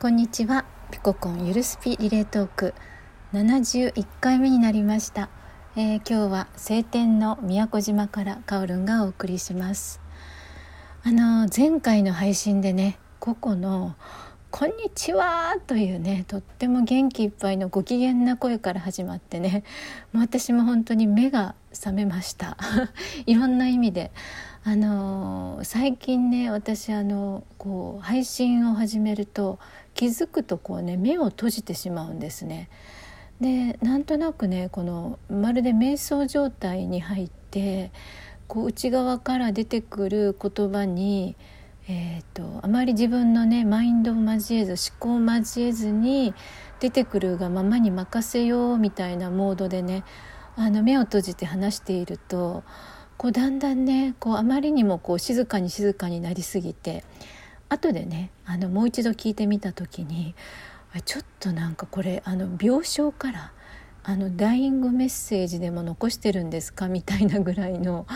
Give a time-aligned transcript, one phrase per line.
[0.00, 0.64] こんにちは。
[0.90, 2.74] ピココンゆるスピリレートーク。
[3.34, 5.28] 71回目になりました、
[5.76, 10.00] えー、今日は晴天の宮古島からカオルンがお送りします。
[11.02, 13.94] あの前回の配信でねココの
[14.50, 19.64] こんにちはというねとっても元気いっぱいのご機嫌な声から始まってね
[20.14, 22.56] もう私も本当に目が覚めました。
[23.26, 24.12] いろんな意味で。
[24.62, 29.58] あの最近ね私あのこう配信を始めると
[30.00, 32.70] 気づくとこうね目を閉じてしまうんですね。
[33.38, 37.92] でなんとなくねこのまるで瞑想状態に入って
[38.48, 41.36] こう内側から出てくる言葉に、
[41.86, 46.32] えーと、あまり自分のねマインドを交えず思考を交えずに
[46.80, 50.04] 出てくるがままに任せようみたいなモードでね
[50.56, 52.64] あの目を閉じて話していると
[53.18, 57.04] こうだんだんねこうあまりにもこう静かに静かになりすぎて
[57.70, 60.34] 後でねあのもう一度聞いてみた時に
[61.04, 63.52] ちょっとなんかこれあの病床から
[64.02, 68.06] あのダイイングメッセージでも残してるんですかみたいなぐらいの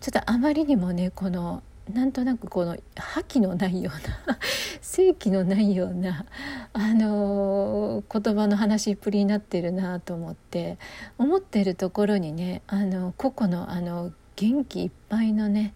[0.00, 4.38] ちょっとあまりにもねこのなんとなくこの覇気のないような
[4.80, 6.24] 正気のないような
[6.72, 10.78] あの言葉の話っぷりになってるなと思って
[11.18, 15.74] 思ってるところにねあの個々のあの元気いっぱいのね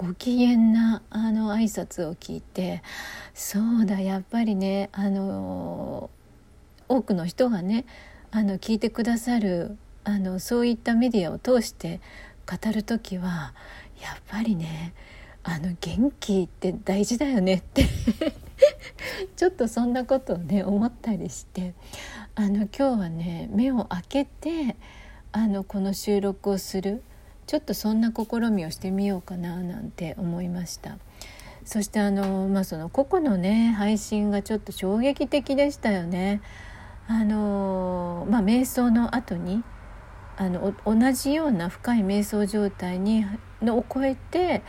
[0.00, 2.82] ご機嫌なあの挨拶を聞いて
[3.34, 6.08] そうだやっぱりねあの
[6.88, 7.84] 多くの人がね
[8.30, 12.00] あの聞いてくださるあのそういったメディアを通して
[12.50, 13.52] 語る時は
[14.00, 14.94] やっぱりね
[15.42, 17.84] あの元気って大事だよねって
[19.36, 21.74] ちょっとそんなことをね思ったりして
[22.36, 24.76] あの今日はね目を開けて
[25.32, 27.02] あのこの収録をする
[27.50, 30.98] ちょっとそんな試みをしてみようかななんて思いました。
[31.64, 36.42] そしてあのまあその個々のね配信がちょっと衝撃的でしたよね。
[37.08, 39.64] あのまあ瞑想の後に
[40.36, 43.26] あの同じような深い瞑想状態に
[43.60, 44.62] のを超えて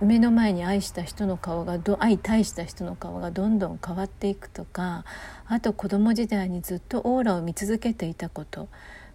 [0.00, 5.04] 目の前に愛した人の顔がど愛対した人の顔がどんどん変わっていくとか
[5.46, 8.70] あと子供時代にずっとオーラを見続けていたこと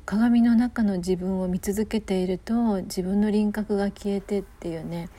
[0.05, 5.09] 鏡の中の自分を見続けていると自分の輪郭が消えてっていうね。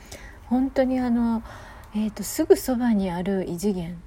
[0.45, 1.43] 本当にあの、
[1.95, 4.01] えーと、すぐそばにある異次元。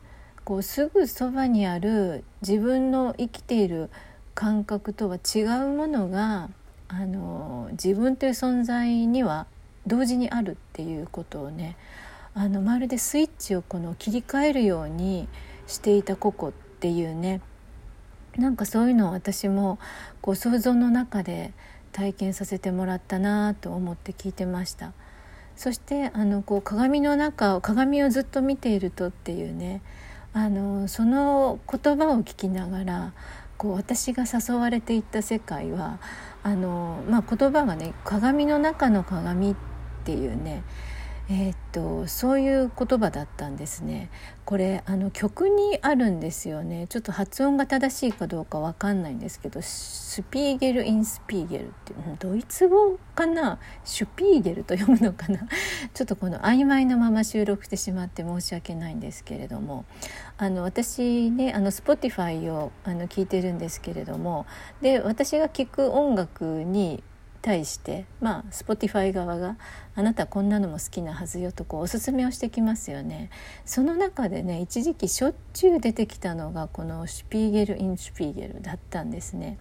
[0.44, 3.90] こうすぐそばにある自分の生きている
[4.34, 6.50] 感覚とは違うものが
[6.86, 9.46] あの自分という存在には
[9.88, 11.76] 同時にあるっていうことをね
[12.32, 15.26] あのまるでスイッチをこの切り替えるように
[15.66, 17.40] していたココっていうね。
[18.38, 19.78] なんかそういうのを私も
[20.20, 21.52] こう想像の中で
[21.92, 24.92] 体験させてもらったなと思って聞いてました。
[25.56, 29.80] そしてあのこう鏡の中を鏡をずっと見ているとっていうね
[30.34, 33.12] あのその言葉を聞きながら
[33.56, 35.98] こう私が誘われていった世界は
[36.42, 39.76] あの、まあ、言葉がね「鏡の中の鏡」って
[40.06, 40.62] っていうね
[41.28, 44.10] えー、っとそういう言葉だったんですね。
[44.44, 46.86] これあの曲にあるんですよね。
[46.86, 53.58] ちょっと発音が正しいかどうかわかんないんですけどスピーゲル・インスピーゲルっていうドイツ語かな？
[53.84, 55.40] シュピーゲルと読むのかな？
[55.94, 59.84] ちょっとこの曖昧なまま収録してしまって申し訳ないんですけれども。
[60.38, 64.46] あの私ねあの Spotify をあの聞いてるんですけれども。
[64.80, 67.02] で私が聴く音楽に
[67.46, 69.56] 対してまあ Spotify 側が
[69.94, 73.30] あなたこんなのも好きなはずよとこうおすすめをしてきますよね。
[73.64, 79.58] その中でね一時期しょっちゅう出てきたのがこのシュピーゲル・イン・シュピーゲルだったんですね。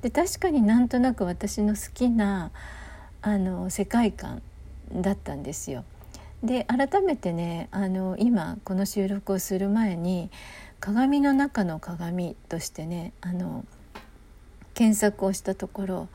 [0.00, 2.52] で確かになんとなく私の好きな
[3.20, 4.40] あの世界観
[4.92, 5.82] だったんですよ。
[6.44, 10.30] で改めてねあの今この収録をする前に
[10.78, 13.64] 「鏡の中の鏡」としてねあの
[14.74, 16.08] 検索をしたところ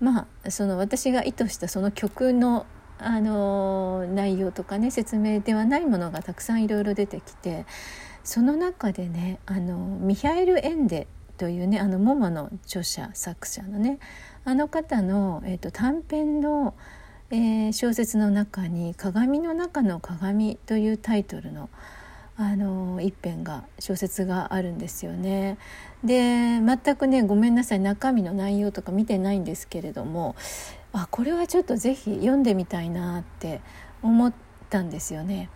[0.00, 2.66] まあその私が意図したその曲の
[2.98, 7.64] あの内容とかね説明ではないものがたくさんいろいろ出てきて
[8.24, 11.06] その中でねあのミハエル・エンデ
[11.38, 13.98] というねあのモモの著者作者のね
[14.44, 16.74] あの方の、えーと、短編の、
[17.30, 21.70] えー、小説の中に「鏡の中の鏡」というタイトルの
[22.42, 25.58] あの一編が小説があるんですよね。
[26.02, 30.34] で全くねごめんなさい中身の内容とか見てないんですけれども
[30.94, 33.60] あこれはちょっと是非読んでみたいなって
[34.02, 34.32] 思っ
[34.70, 35.50] たんですよね。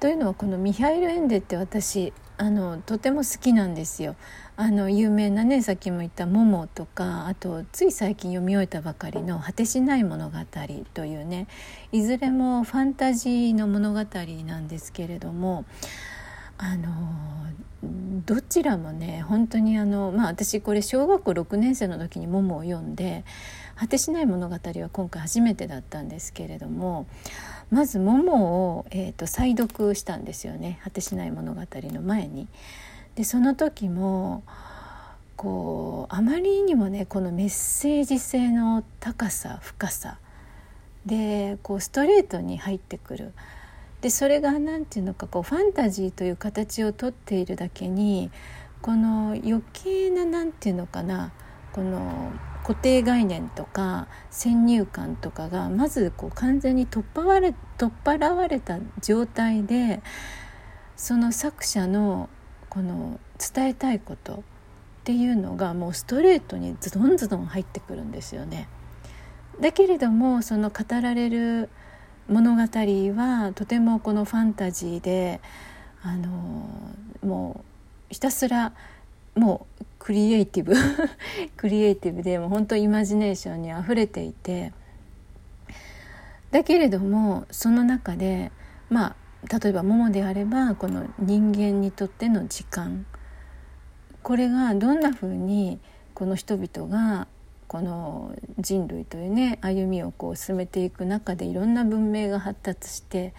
[0.00, 4.14] というのはこのミハイル・エンデって私あのとても好きなんですよ。
[4.56, 10.38] あの有名なねさっきも言った「モモ」とかあとつい最近読み終えたばかりの「果てしない物語」
[10.94, 11.46] というね
[11.92, 14.04] いずれもファンタジーの物語
[14.46, 15.64] なんですけれども
[16.58, 16.90] あの
[18.26, 23.24] どちらもね本当にあのまあ私これ小学校6年生の時に「もも」を読んで
[23.78, 27.06] 「果てしない物語」は今回初めてだったんですけれども
[27.70, 32.48] まず「もも」を、えーと、再読したんですよね「果てしない物語」の前に。
[33.14, 34.44] でその時も
[35.36, 40.18] こうあまりにもねこのメッセージ性の高さ深さ。
[41.06, 43.32] でこうストレートに入ってくる。
[44.00, 48.30] でそれが何て言うのかこうファンタジーという形をとっているだけに
[48.80, 51.32] この余計な何て言うのかな
[51.78, 52.32] この
[52.64, 60.02] 固定概念とか先入観とかがまずこう完全に取っ払れ取っ払われた状態で
[60.96, 62.28] その作者の
[62.68, 64.38] この伝えたいことっ
[65.04, 68.68] ていうのがもうストレートにズドンズドン入ってくるんですよね。
[69.60, 71.68] だけれどもその語られる
[72.26, 75.40] 物語はとてもこのファンタジーで
[76.02, 76.68] あの
[77.24, 77.60] も
[78.10, 78.72] うひたすら
[79.38, 80.74] もうクリエイティブ
[81.56, 84.72] クリエイティブでもう本当イマジネーションにあふれていて
[86.50, 88.52] だけれどもその中で
[88.88, 93.06] まあ例えば桃であればこの人間にとっての時間
[94.22, 95.78] これがどんなふうに
[96.14, 97.28] この人々が
[97.68, 103.34] この人類というね歩みをこう進めていく中でいろんな文明が発達して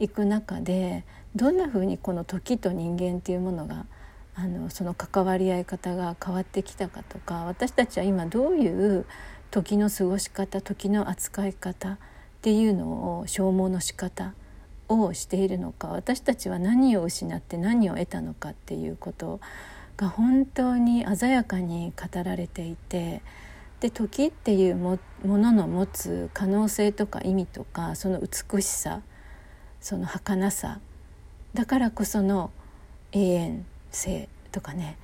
[0.00, 1.04] いく中で
[1.36, 3.86] どんなふうにこの時と人間っていうものが
[4.40, 9.04] あのその関わり合い方が変わってきたかとか私たちは今どういう
[9.50, 11.96] 時の過ごし方時の扱い方っ
[12.40, 14.34] ていうのを消耗の仕方
[14.88, 19.40] をしているのか私たちは何を失って何を得たのかっていうこと
[19.96, 23.22] が本当に鮮やかに語られていて
[23.80, 29.02] で時っていうものの持つ可能性とか意味とかその美しさ
[29.80, 30.78] その儚さ
[31.54, 32.52] だからこその
[33.10, 34.96] 永遠性とかね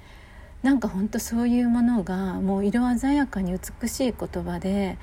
[0.63, 4.97] なんかほんとそういうものがもう色鮮やかに美しい言葉で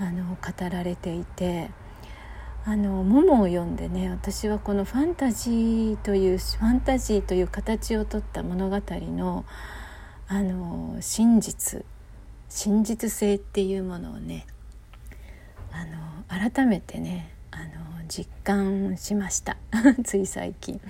[0.00, 1.70] あの語られていて
[2.64, 9.44] あの「モモ」を読んでね私はこのファンタジーというファンタジーという形をとった物語の
[10.28, 11.84] あの真実
[12.48, 14.44] 真実性っていうものをね
[15.70, 17.64] あの改めてねあの
[18.08, 19.56] 実感しました
[20.04, 20.80] つい最近。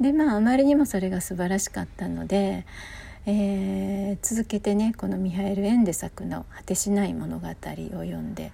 [0.00, 2.66] でまああまりにもそれが素晴らしかったので、
[3.26, 8.52] えー、続けてねこのミハエル・エンデ作の「果てしない物語」を読んで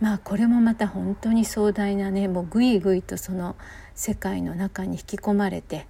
[0.00, 3.56] まあこれもまた本当に壮大なねもうぐいぐいとその
[3.94, 5.86] 世界の中に引き込まれて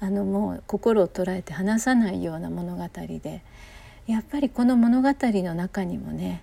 [0.00, 3.42] あのもう心を捉えて離さないような物語で
[4.06, 6.42] やっぱりこの物語の中にもね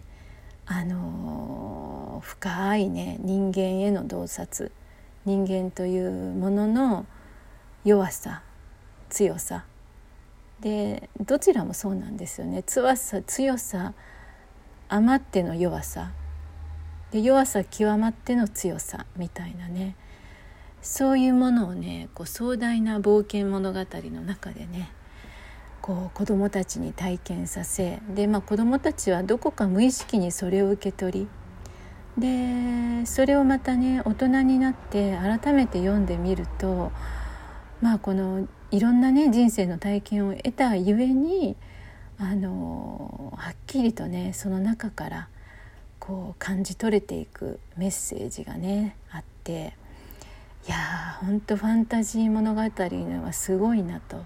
[0.68, 4.72] あの深いね人間への洞察
[5.25, 7.06] 人間というものの
[7.88, 8.42] 弱さ
[9.10, 9.63] 強さ。
[10.60, 12.62] でどちらもそうなんですよね。
[12.63, 13.94] 強さ強さ
[14.89, 16.12] 余っての弱さ。
[17.12, 19.95] で弱さ極まっての強さみたいなね。
[20.81, 24.92] そういうものをねこう壮大な冒険物語の中でね
[25.81, 31.28] こう子どもたちに体験させで、まあ、子どもたちはどこか無意識にそれを受け取り
[32.18, 36.92] でそれをまたね大人になって改めて読んでみると
[37.81, 41.55] まあこのいろんなね人生の体験を得たゆえに
[42.19, 45.29] あのはっきりとねその中から
[46.00, 49.75] こう感じ取れていくメッセージがねあって
[50.67, 54.25] いやーほんとファンタジー物語のはすごいなと。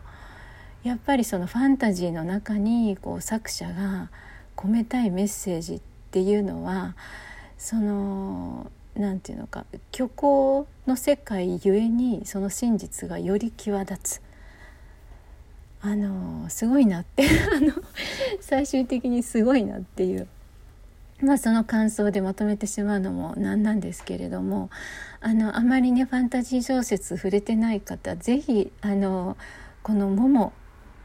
[0.84, 4.10] やっぱりそのファンタジーの中にこう作者が
[4.56, 6.96] 込めたいメッセージっていうのは
[7.58, 14.22] その何て言うのか虚構の世界ゆえにその真実がより際立つ
[15.82, 17.74] あのすごいなって あの
[18.40, 20.28] 最終的にすごいなっていう。
[21.24, 24.72] まあ、その感想でまとめてしまうのもなんなんですけれども
[25.20, 29.38] あのあまりねファンタジー小説触れてない方是非あの
[29.84, 30.52] この「もも」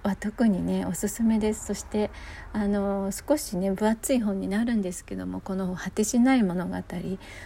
[0.06, 2.10] は特にねおすすめですそして
[2.52, 6.76] あの少しね分厚い本になるんですけどもこの「果てしない物語」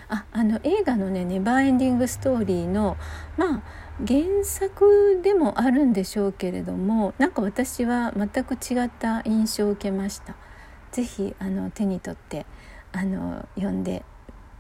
[0.09, 2.97] ああの映画のね「ネバーエンディング・ストーリーの」
[3.37, 3.63] まあ
[4.07, 10.35] 原作でもあるんでしょうけれどもなんか私は全く違った印象を受けました。
[10.93, 12.47] ぜひあの手に取って
[12.93, 14.05] あの読んで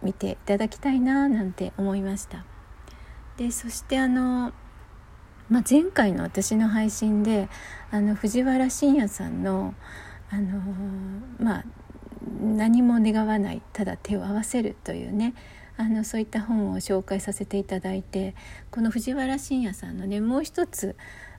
[0.02, 2.44] みていただきたいななんて思いました。
[3.36, 4.52] でそしてあの
[5.50, 7.48] まあ、前回の私の配信で
[7.90, 9.74] あの藤原信也さんの
[10.30, 10.60] あの
[11.40, 11.64] まあ
[12.40, 15.34] 何も願わないただ手を合わせるというね
[15.76, 18.36] あのそういった本を紹介させていただいて
[18.70, 20.94] この藤原信也さんのねもう一つ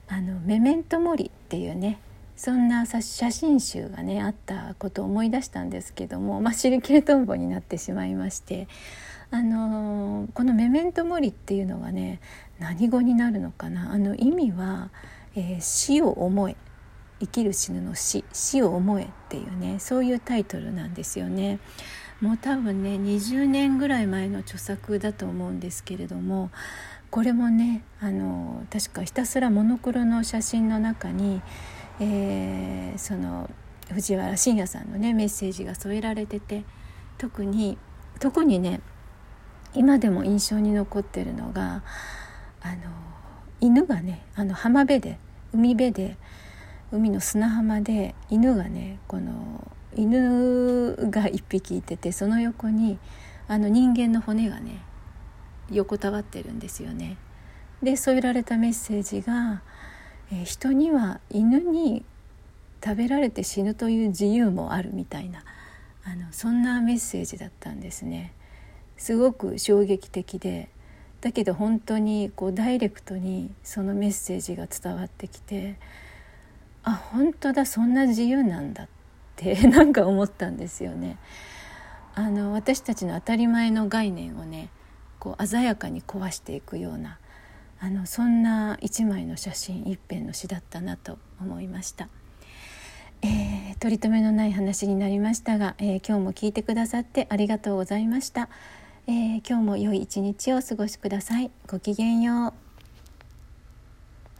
[0.07, 1.99] あのメメントモリっていうね
[2.35, 8.67] そんな写真集がねあったことを思い出したんですけども、まあ、シリケトンボになってしまいまして
[9.31, 12.19] あのこの「メメントモリ」っていうのはね
[12.59, 13.91] 何語になるのかな？
[13.91, 14.89] あの意味は、
[15.35, 16.55] えー、死を思え。
[17.19, 21.59] 生きる死ぬの死死を思えっていうねそういうタイトルなんですよね。
[22.19, 26.49] もう多分ね20年ぐらい前の著作だと思うんですけれども
[27.11, 31.41] これもねあの確かひたすらモノクロの写真の中に
[32.01, 33.49] えー、その
[33.93, 36.63] 藤原信也さんのねメッセージが添えられてて
[37.19, 37.77] 特に
[38.19, 38.81] 特にね
[39.73, 41.83] 今でも印象に残ってるのが
[42.61, 42.91] あの
[43.59, 45.17] 犬がねあの浜辺で
[45.53, 46.17] 海辺で
[46.91, 52.97] 海の砂浜で犬がねこの犬が1匹いててその横に
[53.47, 54.81] あの人間の骨がね
[55.69, 57.17] 横たわってるんですよね。
[57.81, 59.61] で添えられたメッセージが
[60.31, 62.05] え、人には犬に
[62.83, 65.43] 食べられて死ぬという自由もあるみたいな
[66.03, 68.33] あのそんなメッセージだったんですね。
[69.01, 70.69] すごく衝撃的で
[71.21, 75.79] だけど本当にこうダイレクトにそのメッセージが伝わってきて
[76.83, 78.87] あ本当だそんな自由なんだっ
[79.37, 81.17] て なんか思ったんですよね。
[82.13, 84.69] あの私たちの当たり前の概念をね
[85.17, 87.17] こう鮮やかに壊していくような
[87.79, 92.07] あのそんな一枚の写真一辺の詩だったなと思いました。
[93.23, 98.49] えー、取り留めのない話になりましたが、えー、今日も聞いてくださってありがとうございました、
[99.11, 101.51] えー、今日も良い一日をお過ごしください。
[101.67, 102.70] ごきげんよう。